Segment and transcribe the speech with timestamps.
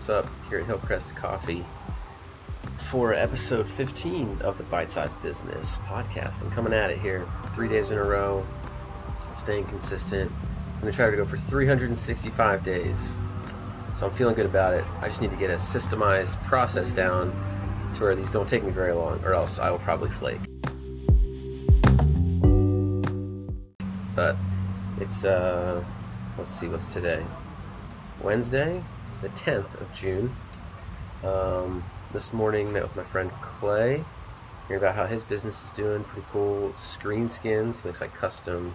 [0.00, 1.62] what's up here at Hillcrest Coffee
[2.78, 6.40] for episode 15 of the Bite Size Business podcast.
[6.40, 8.42] I'm coming at it here three days in a row,
[9.36, 10.32] staying consistent.
[10.76, 13.14] I'm to try to go for 365 days.
[13.94, 14.86] So I'm feeling good about it.
[15.02, 17.30] I just need to get a systemized process down
[17.92, 20.40] to where these don't take me very long, or else I will probably flake.
[24.16, 24.34] But
[24.98, 25.84] it's, uh,
[26.38, 27.22] let's see, what's today?
[28.22, 28.82] Wednesday,
[29.22, 30.34] the 10th of June.
[31.22, 34.04] Um, this morning, met with my friend Clay,
[34.66, 36.02] hearing about how his business is doing.
[36.04, 37.84] Pretty cool screen skins.
[37.84, 38.74] Makes like custom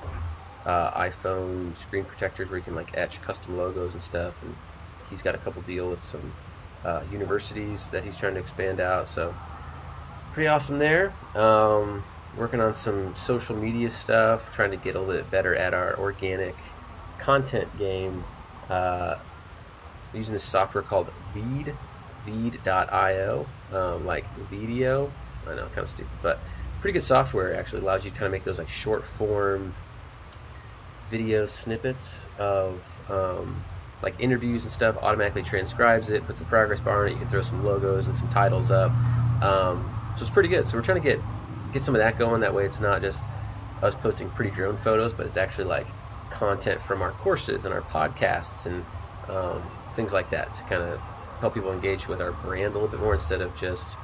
[0.65, 4.41] uh, iPhone screen protectors where you can like etch custom logos and stuff.
[4.43, 4.55] And
[5.09, 6.33] he's got a couple deal with some
[6.83, 9.07] uh, universities that he's trying to expand out.
[9.07, 9.33] So
[10.31, 11.13] pretty awesome there.
[11.33, 12.03] Um,
[12.37, 15.97] working on some social media stuff, trying to get a little bit better at our
[15.97, 16.55] organic
[17.17, 18.23] content game.
[18.69, 19.15] Uh,
[20.13, 21.75] using this software called Veed,
[22.25, 25.11] Veed.io, um, like video.
[25.47, 26.39] I know, kind of stupid, but
[26.81, 27.55] pretty good software.
[27.55, 29.73] Actually allows you to kind of make those like short form
[31.09, 33.63] video snippets of um,
[34.01, 34.97] like interviews and stuff.
[35.01, 37.11] Automatically transcribes it, puts a progress bar on it.
[37.11, 38.91] You can throw some logos and some titles up.
[39.41, 40.67] Um, so it's pretty good.
[40.67, 41.19] So we're trying to get
[41.73, 42.41] get some of that going.
[42.41, 43.23] That way, it's not just
[43.81, 45.87] us posting pretty drone photos, but it's actually like
[46.29, 48.83] content from our courses and our podcasts and
[49.29, 49.61] um,
[49.95, 50.99] things like that to kind of
[51.39, 53.97] help people engage with our brand a little bit more instead of just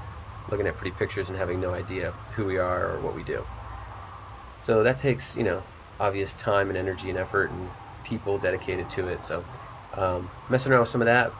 [0.49, 3.45] looking at pretty pictures and having no idea who we are or what we do.
[4.59, 5.63] So that takes, you know,
[5.99, 7.69] obvious time and energy and effort and
[8.03, 9.23] people dedicated to it.
[9.23, 9.45] So
[9.93, 11.31] um, messing around with some of that.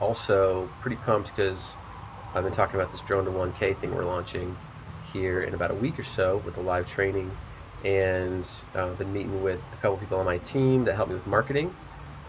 [0.00, 1.76] Also, pretty pumped because
[2.34, 4.56] I've been talking about this drone to 1K thing we're launching
[5.12, 7.30] here in about a week or so with a live training,
[7.84, 11.26] and uh, been meeting with a couple people on my team that help me with
[11.26, 11.74] marketing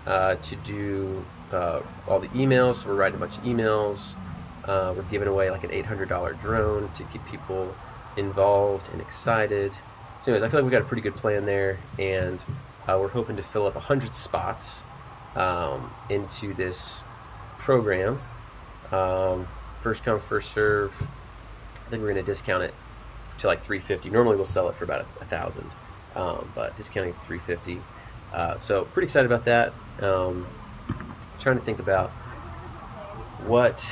[0.05, 2.75] uh, to do uh, all the emails.
[2.75, 4.15] So we're writing a bunch of emails.
[4.65, 7.73] Uh, we're giving away like an $800 drone to get people
[8.17, 9.73] involved and excited.
[10.21, 12.43] So, anyways, I feel like we got a pretty good plan there, and
[12.87, 14.85] uh, we're hoping to fill up 100 spots
[15.35, 17.03] um, into this
[17.57, 18.21] program.
[18.91, 19.47] Um,
[19.79, 20.93] first come, first serve.
[21.01, 22.73] I think we're going to discount it
[23.39, 24.11] to like 350.
[24.11, 25.69] Normally, we'll sell it for about a, a thousand,
[26.15, 27.81] um, but discounting 350.
[28.33, 29.73] Uh, so pretty excited about that.
[30.01, 30.47] Um,
[31.39, 32.11] trying to think about
[33.45, 33.85] what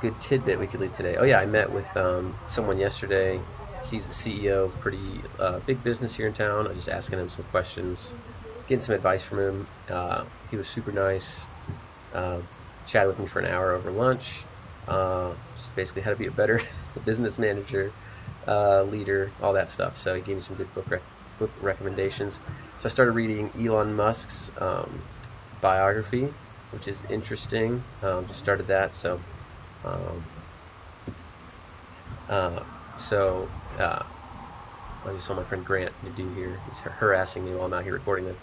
[0.00, 1.16] good tidbit we could leave today.
[1.16, 3.40] Oh yeah, I met with um, someone yesterday.
[3.90, 6.66] He's the CEO of a pretty uh, big business here in town.
[6.66, 8.12] I was just asking him some questions,
[8.66, 9.66] getting some advice from him.
[9.88, 11.46] Uh, he was super nice.
[12.14, 12.40] Uh,
[12.86, 14.44] chatted with me for an hour over lunch.
[14.88, 16.60] Uh, just basically how to be a better
[17.04, 17.92] business manager,
[18.46, 19.96] leader, all that stuff.
[19.96, 21.02] So he gave me some good book rec-
[21.40, 22.38] book recommendations.
[22.78, 25.02] So I started reading Elon Musk's um,
[25.60, 26.32] biography,
[26.70, 27.82] which is interesting.
[28.02, 29.20] Um, just started that, so
[29.84, 30.24] um,
[32.28, 32.62] uh,
[32.96, 34.04] so uh,
[35.04, 36.60] I just saw my friend Grant to do here.
[36.68, 38.38] He's harassing me while I'm out here recording this.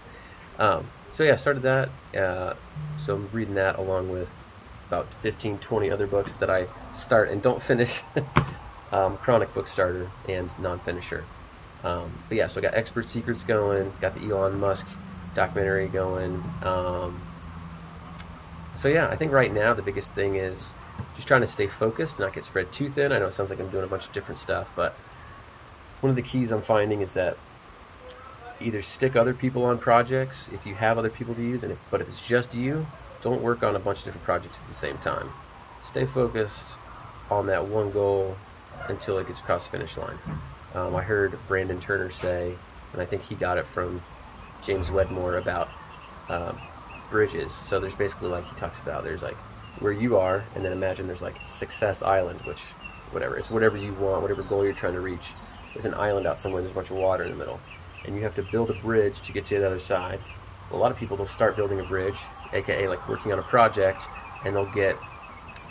[0.60, 1.90] Um, so yeah, I started that.
[2.20, 2.56] Uh,
[3.00, 4.36] so I'm reading that along with
[4.88, 8.02] about 15, 20 other books that I start and don't finish.
[8.92, 11.26] um, chronic book starter and non-finisher.
[11.84, 14.88] Um, but yeah, so I got Expert Secrets going, got the Elon Musk
[15.36, 16.44] documentary going.
[16.64, 17.22] Um,
[18.74, 20.76] so yeah, I think right now the biggest thing is
[21.16, 23.12] just trying to stay focused, and not get spread too thin.
[23.12, 24.94] I know it sounds like I'm doing a bunch of different stuff, but
[26.02, 27.38] one of the keys I'm finding is that
[28.60, 31.80] either stick other people on projects if you have other people to use, and if,
[31.92, 32.86] but if it's just you,
[33.22, 35.30] don't work on a bunch of different projects at the same time.
[35.82, 36.78] Stay focused
[37.30, 38.36] on that one goal
[38.88, 40.18] until it gets across the finish line.
[40.74, 42.56] Um, I heard Brandon Turner say,
[42.94, 44.02] and I think he got it from
[44.64, 45.70] James Wedmore about
[46.30, 46.60] um,
[47.10, 47.54] bridges.
[47.54, 49.38] So there's basically like he talks about there's like
[49.80, 52.62] where you are, and then imagine there's like Success Island, which
[53.12, 55.34] whatever it's whatever you want, whatever goal you're trying to reach.
[55.74, 56.62] There's an island out somewhere.
[56.62, 57.60] There's a bunch of water in the middle,
[58.06, 60.20] and you have to build a bridge to get to the other side.
[60.72, 62.20] A lot of people will start building a bridge,
[62.54, 64.08] aka like working on a project,
[64.44, 64.98] and they'll get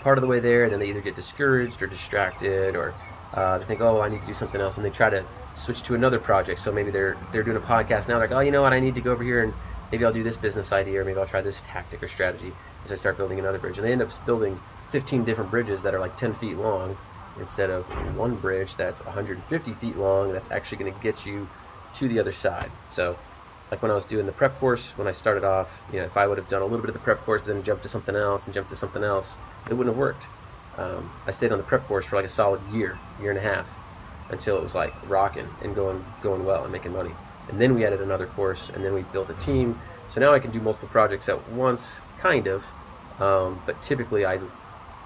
[0.00, 2.94] part of the way there, and then they either get discouraged or distracted, or
[3.34, 5.25] uh, they think, oh, I need to do something else, and they try to
[5.55, 6.61] switch to another project.
[6.61, 8.19] So maybe they're they're doing a podcast now.
[8.19, 8.73] They're like, oh, you know what?
[8.73, 9.52] I need to go over here and
[9.90, 12.52] maybe I'll do this business idea, or maybe I'll try this tactic or strategy
[12.84, 13.78] as I start building another bridge.
[13.78, 16.96] And they end up building 15 different bridges that are like 10 feet long
[17.38, 17.84] instead of
[18.17, 21.49] one bridge that's 150 feet long that's actually going to get you
[21.94, 22.70] to the other side.
[22.88, 23.19] So,
[23.70, 26.17] like when I was doing the prep course, when I started off, you know, if
[26.17, 28.14] I would have done a little bit of the prep course, then jumped to something
[28.14, 29.38] else and jumped to something else,
[29.69, 30.25] it wouldn't have worked.
[30.78, 33.43] Um, I stayed on the prep course for like a solid year, year and a
[33.43, 33.69] half,
[34.31, 37.12] until it was like rocking and going going well and making money.
[37.49, 39.81] And then we added another course, and then we built a team.
[40.08, 42.64] So now I can do multiple projects at once, kind of,
[43.20, 44.38] Um, but typically, I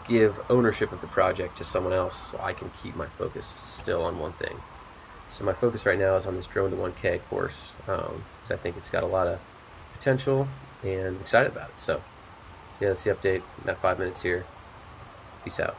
[0.06, 4.02] give ownership of the project to someone else so I can keep my focus still
[4.02, 4.60] on one thing.
[5.28, 8.56] So my focus right now is on this Drone to 1K course because um, I
[8.56, 9.38] think it's got a lot of
[9.92, 10.48] potential
[10.82, 11.80] and I'm excited about it.
[11.80, 12.02] So
[12.80, 13.42] yeah, that's the update.
[13.62, 14.44] About five minutes here.
[15.44, 15.76] Peace out.